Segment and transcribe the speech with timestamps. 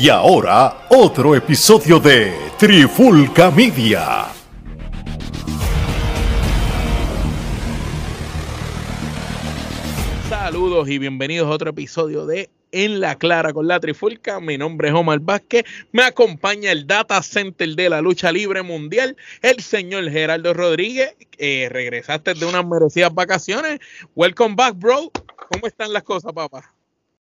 [0.00, 4.26] Y ahora, otro episodio de Trifulca Media.
[10.28, 14.38] Saludos y bienvenidos a otro episodio de En la Clara con la Trifulca.
[14.38, 15.64] Mi nombre es Omar Vázquez.
[15.90, 21.16] Me acompaña el Data Center de la lucha libre mundial, el señor Gerardo Rodríguez.
[21.38, 23.80] Eh, regresaste de unas merecidas vacaciones.
[24.14, 25.10] Welcome back, bro.
[25.50, 26.77] ¿Cómo están las cosas, papá?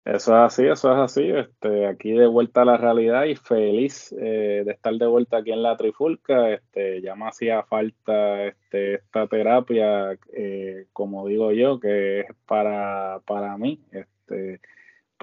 [0.05, 1.29] Eso es así, eso es así.
[1.29, 5.51] Este, aquí de vuelta a la realidad y feliz eh, de estar de vuelta aquí
[5.51, 6.51] en la Trifulca.
[6.51, 13.21] Este, ya me hacía falta este, esta terapia, eh, como digo yo, que es para,
[13.25, 13.79] para mí.
[13.91, 14.59] Este,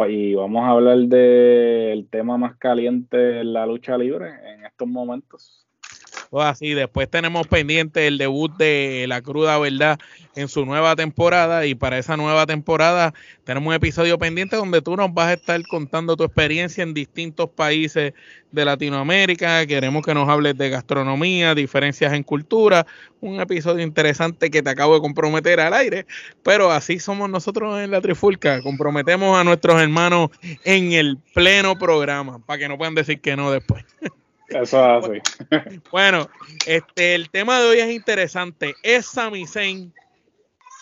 [0.09, 5.67] y vamos a hablar del tema más caliente en la lucha libre en estos momentos.
[6.31, 9.99] Pues así, después tenemos pendiente el debut de La Cruda Verdad
[10.37, 13.13] en su nueva temporada y para esa nueva temporada
[13.43, 17.51] tenemos un episodio pendiente donde tú nos vas a estar contando tu experiencia en distintos
[17.51, 18.13] países
[18.53, 19.67] de Latinoamérica.
[19.67, 22.87] Queremos que nos hables de gastronomía, diferencias en cultura,
[23.21, 26.07] un episodio interesante que te acabo de comprometer al aire,
[26.45, 30.31] pero así somos nosotros en la Trifulca, comprometemos a nuestros hermanos
[30.63, 33.85] en el pleno programa para que no puedan decir que no después.
[34.51, 35.01] Eso.
[35.91, 36.29] Bueno,
[36.67, 38.75] este, el tema de hoy es interesante.
[38.83, 39.93] ¿Es Sami Zayn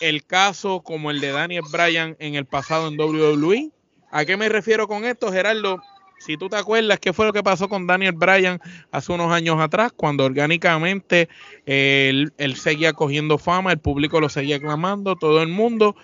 [0.01, 3.71] el caso como el de Daniel Bryan en el pasado en WWE?
[4.11, 5.81] ¿A qué me refiero con esto, Gerardo?
[6.19, 8.59] Si tú te acuerdas, ¿qué fue lo que pasó con Daniel Bryan
[8.91, 11.29] hace unos años atrás, cuando orgánicamente
[11.65, 15.95] él, él seguía cogiendo fama, el público lo seguía clamando, todo el mundo,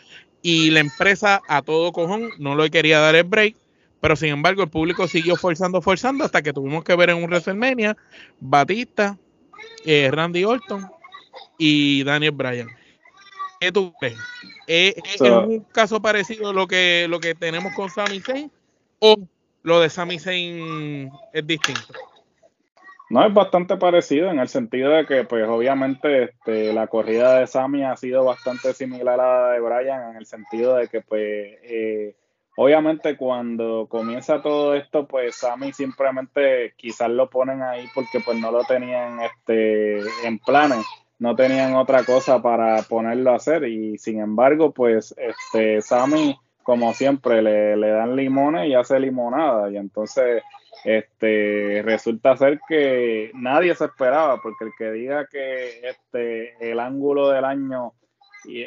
[0.42, 3.56] y la empresa a todo cojón no le quería dar el break,
[4.02, 7.26] pero sin embargo, el público siguió forzando, forzando hasta que tuvimos que ver en un
[7.26, 7.98] WrestleMania
[8.40, 9.18] Batista,
[9.86, 10.86] eh, Randy Orton
[11.58, 12.70] y Daniel Bryan.
[13.60, 14.18] ¿Qué tú crees?
[14.68, 18.52] ¿Es, un caso parecido a lo que, lo que tenemos con Sami Zayn
[19.00, 19.16] o
[19.64, 21.94] lo de Sami Zayn es distinto?
[23.10, 27.48] No, es bastante parecido en el sentido de que, pues, obviamente, este, la corrida de
[27.48, 31.22] Sami ha sido bastante similar a la de Bryan en el sentido de que, pues,
[31.22, 32.16] eh,
[32.58, 38.52] Obviamente cuando comienza todo esto, pues Sammy simplemente quizás lo ponen ahí porque pues no
[38.52, 40.86] lo tenían este en planes,
[41.20, 43.66] no tenían otra cosa para ponerlo a hacer.
[43.66, 49.70] Y sin embargo pues este Sammy como siempre le, le dan limones y hace limonada.
[49.70, 50.42] Y entonces
[50.86, 57.30] este resulta ser que nadie se esperaba porque el que diga que este el ángulo
[57.30, 57.94] del año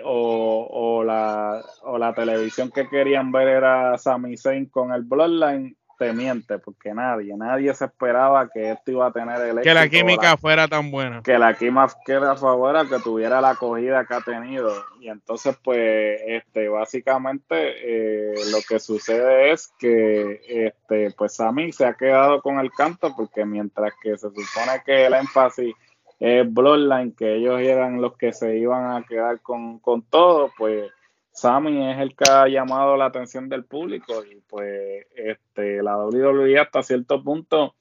[0.05, 6.13] o, la, o la televisión que querían ver era Sami Zayn con el Bloodline, te
[6.13, 10.37] miente, porque nadie, nadie se esperaba que esto iba a tener el Que la química
[10.37, 11.23] fuera tan buena.
[11.23, 14.73] Que la química fuera que tuviera la acogida que ha tenido.
[15.01, 21.85] Y entonces, pues, este, básicamente, eh, lo que sucede es que, este, pues, Sami se
[21.85, 25.75] ha quedado con el canto, porque mientras que se supone que el énfasis
[26.21, 29.81] es Bloodline, que ellos eran los que se iban a quedar con,
[30.11, 30.91] todo, pues
[31.33, 36.59] Sammy es el que ha llamado la atención del público y pues este, la WWE
[36.59, 37.75] hasta cierto punto,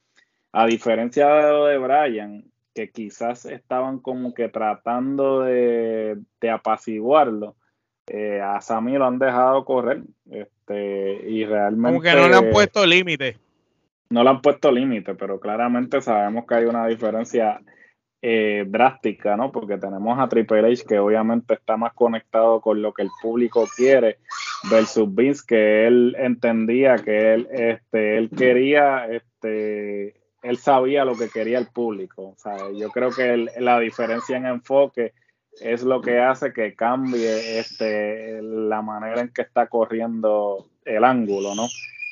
[0.52, 2.44] a diferencia de lo de Brian,
[2.76, 6.20] que quizás estaban como que tratando de,
[6.52, 7.56] apaciguarlo,
[8.06, 11.90] eh, a Sammy lo han dejado correr este, y realmente...
[11.90, 13.38] Como que no le han puesto límite.
[14.10, 17.60] No le han puesto límite, pero claramente sabemos que hay una diferencia
[18.22, 19.52] eh, drástica, ¿no?
[19.52, 23.68] Porque tenemos a Triple H que obviamente está más conectado con lo que el público
[23.76, 24.18] quiere
[24.72, 31.30] versus Vince que él entendía que él, este, él quería, este, él sabía lo que
[31.30, 32.30] quería el público.
[32.30, 35.14] O sea, yo creo que la diferencia en enfoque
[35.62, 41.54] es lo que hace que cambie este, la manera en que está corriendo el ángulo,
[41.56, 41.68] ¿no?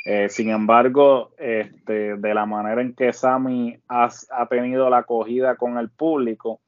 [0.06, 4.10] Eh, sin embargo, este, de la manera en que Sammy ha,
[4.48, 6.62] tenido la acogida con el público,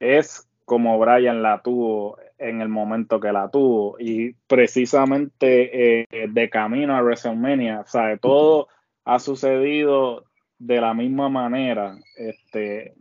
[0.00, 3.96] es como Brian la tuvo en el momento que la tuvo.
[4.00, 8.66] Y precisamente eh, de camino a WrestleMania, o sea, todo
[9.04, 10.24] ha sucedido
[10.58, 11.96] de la misma manera.
[12.16, 12.94] Este,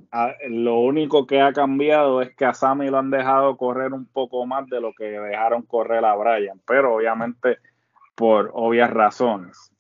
[0.50, 4.46] lo único que ha cambiado es que a Sammy lo han dejado correr un poco
[4.46, 7.58] más de lo que dejaron correr a Brian, pero obviamente
[8.18, 9.72] por obvias razones.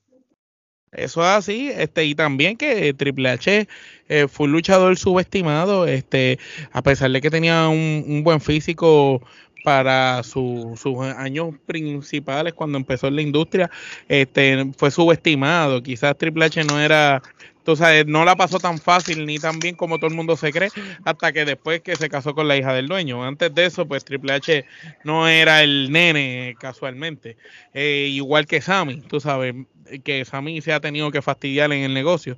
[0.92, 3.68] Eso es así, este, y también que Triple H
[4.08, 6.40] eh, fue un luchador subestimado, este,
[6.72, 9.22] a pesar de que tenía un, buen físico
[9.66, 10.86] para sus
[11.18, 13.70] años principales cuando empezó en la industria,
[14.08, 15.84] este, fue subestimado.
[15.84, 17.22] Quizás Triple H no era
[17.68, 20.70] entonces no la pasó tan fácil ni tan bien como todo el mundo se cree,
[21.04, 23.26] hasta que después que se casó con la hija del dueño.
[23.26, 24.66] Antes de eso, pues Triple H
[25.04, 27.36] no era el nene casualmente.
[27.74, 29.54] Eh, igual que Sammy, tú sabes.
[30.06, 32.38] que Sami se ha tenido que fastidiar en el negocio.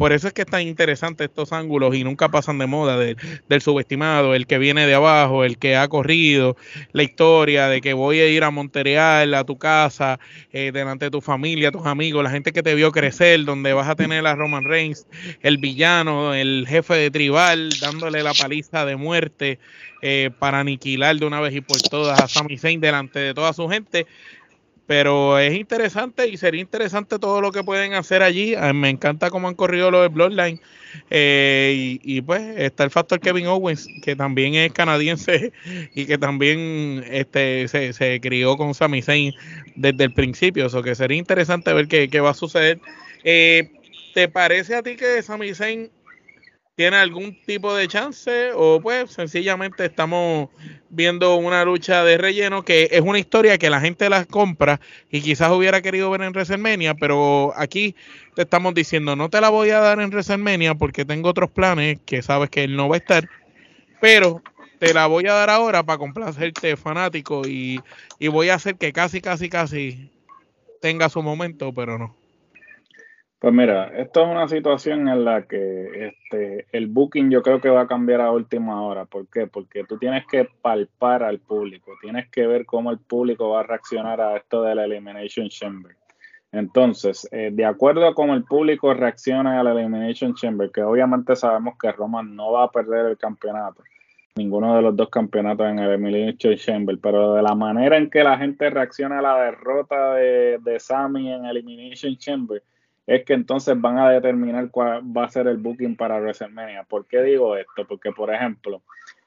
[0.00, 4.34] Por eso es que están interesantes estos ángulos y nunca pasan de moda del subestimado,
[4.34, 6.56] el que viene de abajo, el que ha corrido,
[6.92, 10.18] la historia de que voy a ir a Montreal, a tu casa,
[10.52, 13.90] eh, delante de tu familia, tus amigos, la gente que te vio crecer, donde vas
[13.90, 15.06] a tener a Roman Reigns,
[15.42, 19.58] el villano, el jefe de tribal, dándole la paliza de muerte
[20.00, 23.52] eh, para aniquilar de una vez y por todas a Sami Zayn delante de toda
[23.52, 24.06] su gente
[24.90, 28.56] pero es interesante y sería interesante todo lo que pueden hacer allí.
[28.74, 30.60] Me encanta cómo han corrido los de Bloodline.
[31.10, 35.52] Eh, y, pues está el factor Kevin Owens, que también es canadiense
[35.94, 39.32] y que también este, se, crió con Sami Zayn
[39.76, 40.66] desde el principio.
[40.66, 42.80] Eso que sería interesante ver qué, va a suceder.
[43.22, 43.70] Eh,
[44.12, 45.88] ¿Te parece a ti que Sami Zayn
[46.80, 50.48] tiene algún tipo de chance o pues sencillamente estamos
[50.88, 54.80] viendo una lucha de relleno que es una historia que la gente la compra
[55.10, 57.94] y quizás hubiera querido ver en WrestleMania, pero aquí
[58.34, 61.98] te estamos diciendo no te la voy a dar en WrestleMania porque tengo otros planes
[62.06, 63.28] que sabes que él no va a estar,
[64.00, 64.40] pero
[64.78, 67.82] te la voy a dar ahora para complacerte fanático y,
[68.18, 70.10] y voy a hacer que casi, casi, casi
[70.80, 72.19] tenga su momento, pero no.
[73.40, 77.70] Pues mira, esto es una situación en la que este, el booking yo creo que
[77.70, 79.06] va a cambiar a última hora.
[79.06, 79.46] ¿Por qué?
[79.46, 83.62] Porque tú tienes que palpar al público, tienes que ver cómo el público va a
[83.62, 85.96] reaccionar a esto de la Elimination Chamber.
[86.52, 91.34] Entonces, eh, de acuerdo a cómo el público reacciona a la Elimination Chamber, que obviamente
[91.34, 93.82] sabemos que Roman no va a perder el campeonato,
[94.36, 98.22] ninguno de los dos campeonatos en el Elimination Chamber, pero de la manera en que
[98.22, 102.62] la gente reacciona a la derrota de, de Sami en Elimination Chamber,
[103.06, 106.84] es que entonces van a determinar cuál va a ser el booking para WrestleMania.
[106.84, 107.86] ¿Por qué digo esto?
[107.86, 108.82] Porque, por ejemplo,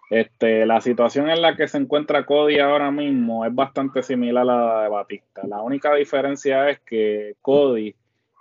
[0.09, 4.45] este, la situación en la que se encuentra Cody ahora mismo es bastante similar a
[4.45, 5.41] la de Batista.
[5.47, 7.95] La única diferencia es que Cody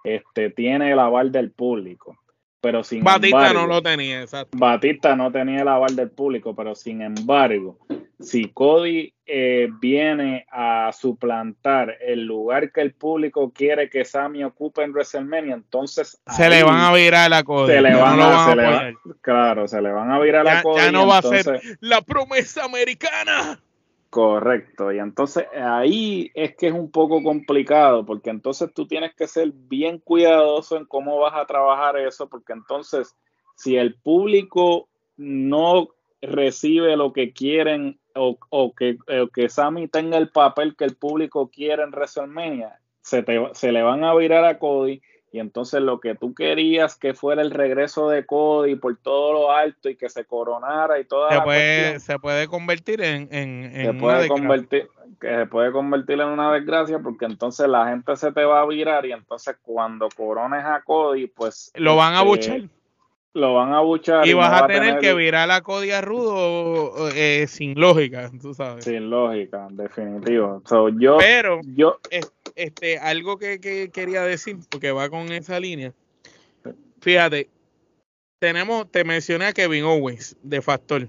[0.05, 2.19] este, tiene el aval del público.
[2.63, 4.57] Pero sin Batista no lo tenía, exacto.
[4.57, 7.77] Batista no tenía el aval del público, pero sin embargo,
[8.21, 14.85] si Cody eh, viene a suplantar el lugar que el público quiere que Sammy ocupe
[14.85, 17.73] en WrestleMania, entonces se le van a virar a Cody.
[17.73, 20.83] Se le van, a, claro, se le van a virar a Cody.
[20.83, 23.61] Ya no va a ser la promesa americana.
[24.13, 29.27] Correcto, y entonces ahí es que es un poco complicado, porque entonces tú tienes que
[29.27, 33.17] ser bien cuidadoso en cómo vas a trabajar eso, porque entonces
[33.57, 35.89] si el público no
[36.21, 38.99] recibe lo que quieren o, que,
[39.33, 43.25] que Sammy tenga el papel que el público quiere en WrestleMania, se,
[43.55, 45.01] se le van a virar a Cody
[45.33, 49.53] y entonces lo que tú querías que fuera el regreso de Cody por todo lo
[49.53, 53.95] alto y que se coronara y toda se puede, se puede convertir en, en, se
[53.95, 54.89] puede convertir
[55.19, 58.67] que se puede convertir en una desgracia porque entonces la gente se te va a
[58.67, 62.61] virar y entonces cuando corones a Cody pues lo van a este, buchar
[63.35, 64.27] lo van a buchar.
[64.27, 68.85] Y, vas a, tener, que virar la Cody a Rudo eh, sin lógica, tú sabes.
[68.85, 70.63] Sin lógica, definitivo.
[70.99, 71.99] yo, Pero, yo,
[72.57, 75.93] este, algo que, quería decir, porque va con esa línea.
[77.01, 77.49] Fíjate,
[78.39, 81.09] tenemos, te mencioné a Kevin Owens de Factor.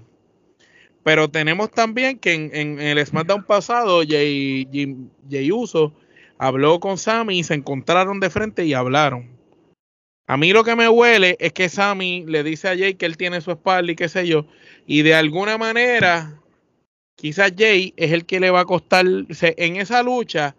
[1.02, 4.66] Pero tenemos también que en, en el SmackDown pasado, Jay,
[5.30, 5.94] Jay Uso
[6.38, 9.34] habló con Sammy y se encontraron de frente y hablaron.
[10.26, 13.18] A mí lo que me huele es que Sammy le dice a Jay que él
[13.18, 14.46] tiene su espalda y qué sé yo.
[14.86, 16.40] Y de alguna manera,
[17.16, 19.04] quizás Jay es el que le va a costar.
[19.06, 20.56] En esa lucha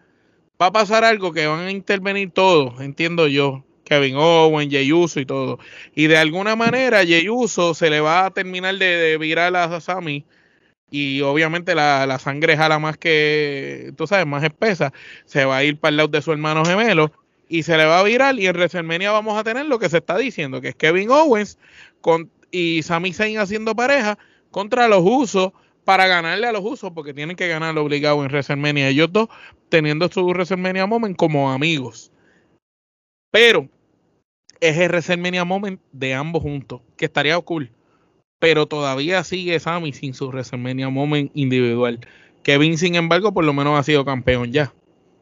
[0.62, 3.64] va a pasar algo que van a intervenir todos, entiendo yo.
[3.86, 5.60] Kevin Owen, Jay Uso y todo.
[5.94, 10.26] Y de alguna manera, Jay Uso se le va a terminar de, virar a Sammy.
[10.90, 14.92] Y obviamente la, la sangre jala más que, tú sabes, más espesa.
[15.26, 17.12] Se va a ir para el lado de su hermano gemelo
[17.48, 19.98] y se le va a virar y en WrestleMania vamos a tener lo que se
[19.98, 21.58] está diciendo, que es Kevin Owens
[22.02, 24.18] con, y Sami Zayn haciendo pareja
[24.52, 25.52] contra los usos
[25.86, 28.90] para ganarle a los usos, porque tienen que ganar obligado en WrestleMania.
[28.90, 29.30] Ellos dos
[29.70, 32.12] teniendo su WrestleMania Moment como amigos.
[33.32, 33.70] Pero
[34.60, 37.72] es el WrestleMania Moment de ambos juntos, que estaría cool.
[38.40, 42.00] Pero todavía sigue Sami sin su WrestleMania Moment individual.
[42.44, 44.74] Kevin, sin embargo, por lo menos ha sido campeón ya.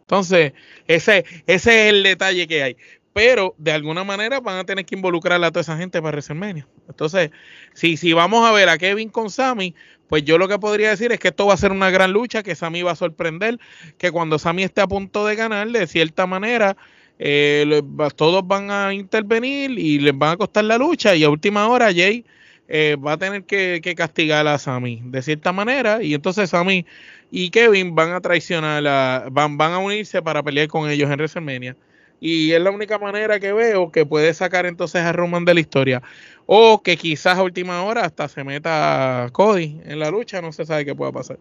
[0.01, 0.53] Entonces,
[0.87, 2.77] ese, ese es el detalle que hay.
[3.13, 6.67] Pero de alguna manera van a tener que involucrar a toda esa gente para WrestleMania.
[6.89, 7.31] Entonces,
[7.73, 9.75] si, si vamos a ver a Kevin con Sammy,
[10.13, 12.43] pues yo lo que podría decir es que esto va a ser una gran lucha,
[12.43, 13.57] que Sammy va a sorprender,
[13.97, 16.77] que cuando Sammy esté a punto de ganar, de cierta manera,
[17.17, 17.81] eh,
[18.15, 21.15] todos van a intervenir y les van a costar la lucha.
[21.15, 22.25] Y a última hora, Jay
[22.67, 26.03] eh, va a tener que, castigar a Sammy de cierta manera.
[26.03, 26.85] Y entonces Sammy
[27.31, 31.75] y Kevin van a traicionar, van, van a unirse para pelear con ellos en WrestleMania.
[32.23, 35.59] Y es la única manera que veo que puede sacar entonces a Roman de la
[35.59, 36.01] historia.
[36.45, 40.65] O que quizás a última hora hasta se meta Cody en la lucha, no se
[40.65, 41.37] sabe qué pueda pasar.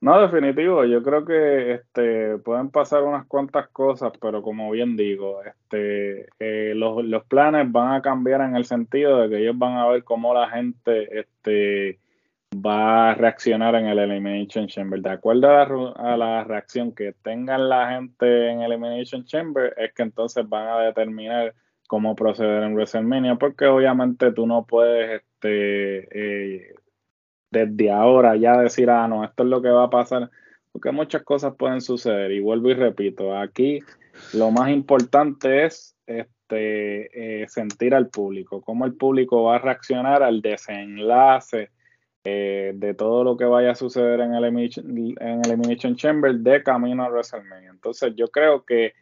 [0.00, 5.40] No, definitivo, yo creo que este, pueden pasar unas cuantas cosas, pero como bien digo,
[5.42, 9.76] este, eh, los, los, planes van a cambiar en el sentido de que ellos van
[9.76, 11.98] a ver cómo la gente este,
[12.54, 15.00] va a reaccionar en el Elimination Chamber.
[15.00, 20.02] De acuerdo a la, reacción que tengan la gente en el Elimination Chamber, es que
[20.02, 21.54] entonces van a determinar
[21.88, 26.74] cómo proceder en WrestleMania, porque obviamente tú no puedes este, eh,
[27.50, 30.30] desde ahora ya decir, ah, no, esto es lo que va a pasar,
[30.72, 32.32] porque muchas cosas pueden suceder.
[32.32, 33.80] Y vuelvo y repito, aquí
[34.34, 40.22] lo más importante es este, eh, sentir al público, cómo el público va a reaccionar
[40.22, 41.70] al desenlace
[42.24, 47.04] eh, de todo lo que vaya a suceder en el, en Elimination Chamber de camino
[47.04, 47.70] a WrestleMania.
[47.70, 48.94] Entonces yo creo que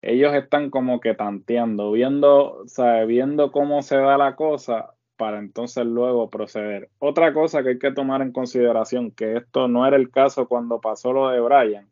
[0.00, 5.38] ellos están como que tanteando, viendo, o sea, viendo cómo se da la cosa para
[5.38, 6.90] entonces luego proceder.
[6.98, 10.80] Otra cosa que hay que tomar en consideración, que esto no era el caso cuando
[10.80, 11.88] pasó lo de Brian,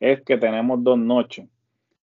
[0.00, 1.48] es que tenemos dos noches.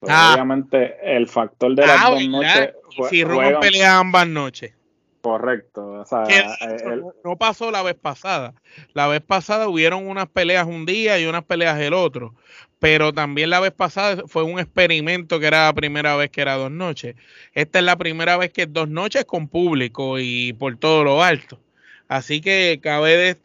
[0.01, 0.33] Pues ah.
[0.35, 2.75] Obviamente el factor de las ah, dos noches...
[3.09, 4.75] si Roman pelea ambas noches.
[5.23, 5.87] Correcto.
[5.87, 8.55] O sea, eh, no pasó la vez pasada.
[8.93, 12.35] La vez pasada hubieron unas peleas un día y unas peleas el otro.
[12.81, 16.57] Pero también la vez pasada fue un experimento que era la primera vez que era
[16.57, 17.15] dos noches.
[17.55, 21.23] Esta es la primera vez que es dos noches con público y por todo lo
[21.23, 21.61] alto.
[22.09, 23.37] Así que cabe, de,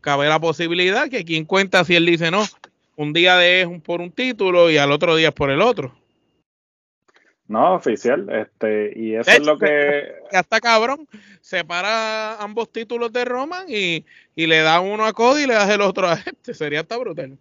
[0.00, 2.46] cabe la posibilidad que quien cuenta si él dice no,
[2.96, 5.94] un día de es por un título y al otro día es por el otro.
[7.48, 10.12] No, oficial, este, y eso es lo que...
[10.32, 11.08] Hasta cabrón,
[11.40, 14.04] separa ambos títulos de Roman y,
[14.36, 17.38] le da uno a Cody y le da el otro a este, sería hasta brutal.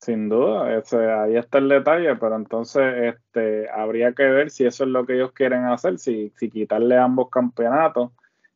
[0.00, 4.82] Sin duda, ese, ahí está el detalle, pero entonces este, habría que ver si eso
[4.82, 8.10] es lo que ellos quieren hacer, si, si quitarle ambos campeonatos,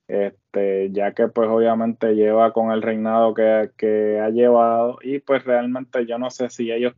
[0.09, 5.45] este, ya que pues obviamente lleva con el reinado que, que ha llevado y pues
[5.45, 6.95] realmente yo no sé si ellos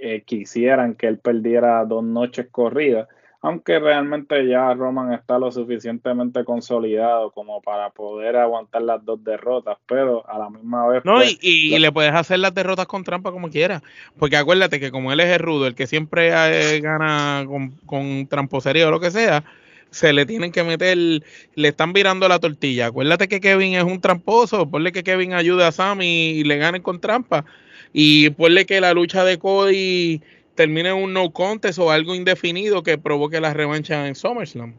[0.00, 3.08] eh, quisieran que él perdiera dos noches corridas,
[3.40, 9.78] aunque realmente ya Roman está lo suficientemente consolidado como para poder aguantar las dos derrotas,
[9.86, 11.04] pero a la misma vez...
[11.04, 13.82] No, pues, y, le puedes hacer las derrotas con trampa como quieras,
[14.18, 18.26] porque acuérdate que como él es el rudo, el que siempre eh, gana con, con
[18.26, 19.44] tramposería o lo que sea,
[19.90, 22.86] se le tienen que meter, le están virando la tortilla.
[22.86, 26.82] Acuérdate que Kevin es un tramposo, ponle que Kevin ayude a Sammy y le gane
[26.82, 27.44] con trampa
[27.92, 30.22] y ponle que la lucha de Cody
[30.54, 34.74] termine en un no contest o algo indefinido que provoque la revancha en SummerSlam.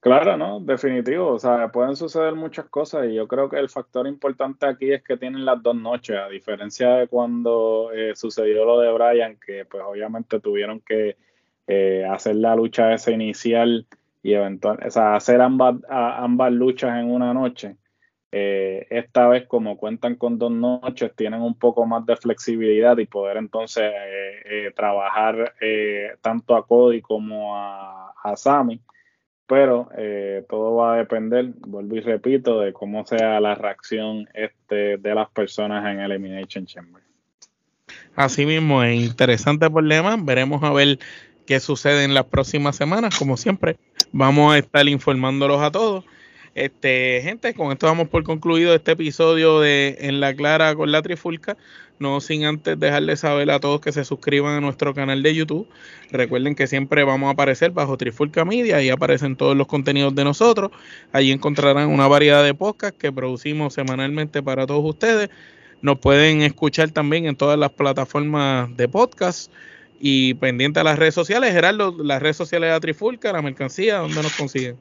[0.00, 0.60] Claro, ¿no?
[0.60, 1.32] Definitivo.
[1.34, 5.02] O sea, pueden suceder muchas cosas y yo creo que el factor importante aquí es
[5.02, 9.64] que tienen las dos noches, a diferencia de cuando eh, sucedió lo de Brian, que
[9.64, 11.16] pues obviamente tuvieron que
[11.66, 13.86] eh, hacer la lucha esa inicial
[14.22, 17.76] y eventualmente, o sea, hacer ambas, ambas luchas en una noche.
[18.30, 23.06] Eh, esta vez, como cuentan con dos noches, tienen un poco más de flexibilidad y
[23.06, 25.54] poder entonces eh, eh, trabajar
[26.20, 28.80] tanto a Cody como a, Sammy.
[29.46, 29.88] Pero
[30.46, 35.30] todo va a depender, vuelvo y repito, de cómo sea la reacción este, de las
[35.30, 37.02] personas en Elimination Chamber.
[38.14, 40.18] Así mismo, es interesante problema.
[40.20, 40.98] Veremos a ver
[41.46, 43.18] qué sucede en las próximas semanas.
[43.18, 43.78] Como siempre,
[44.12, 46.04] vamos a estar informándolos a todos.
[46.54, 51.02] Este, gente, con esto vamos por concluido este episodio de En la Clara con la
[51.02, 51.56] Trifulca.
[51.98, 55.68] No sin antes dejarles saber a todos que se suscriban a nuestro canal de YouTube.
[56.10, 60.24] Recuerden que siempre vamos a aparecer bajo Trifulca Media y aparecen todos los contenidos de
[60.24, 60.70] nosotros.
[61.12, 65.28] Allí encontrarán una variedad de podcasts que producimos semanalmente para todos ustedes.
[65.82, 69.52] Nos pueden escuchar también en todas las plataformas de podcast
[70.00, 71.52] y pendiente a las redes sociales.
[71.52, 74.76] Gerardo, las redes sociales de Trifulca, la mercancía, ¿dónde nos consiguen?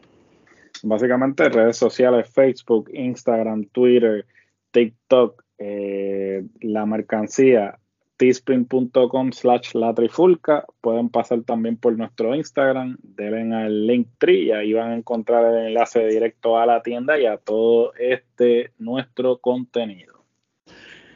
[0.83, 4.25] Básicamente redes sociales, Facebook, Instagram, Twitter,
[4.71, 7.79] TikTok, eh, la mercancía,
[8.17, 10.65] teespring.com slash la trifulca.
[10.81, 15.45] Pueden pasar también por nuestro Instagram, deben al link tree y ahí van a encontrar
[15.45, 20.17] el enlace directo a la tienda y a todo este nuestro contenido.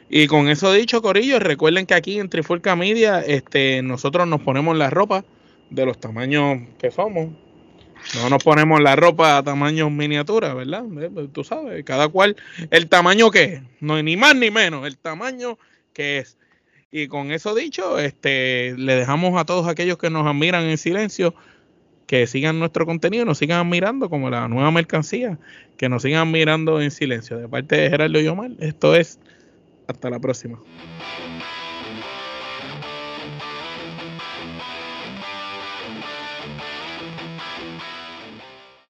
[0.08, 4.76] Y con eso dicho, Corillo, recuerden que aquí en Trifulca Media este, nosotros nos ponemos
[4.76, 5.24] la ropa
[5.70, 7.30] de los tamaños que somos.
[8.14, 10.84] No nos ponemos la ropa a tamaño miniatura, ¿verdad?
[11.00, 12.36] Eh, pues, tú sabes, cada cual,
[12.70, 15.58] el tamaño que es, no ni más ni menos, el tamaño
[15.92, 16.36] que es.
[16.90, 21.34] Y con eso dicho, este, le dejamos a todos aquellos que nos admiran en silencio
[22.06, 25.38] que sigan nuestro contenido, nos sigan admirando como la nueva mercancía,
[25.78, 27.38] que nos sigan mirando en silencio.
[27.38, 29.18] De parte de Gerardo Yomar, esto es
[29.86, 30.60] hasta la próxima.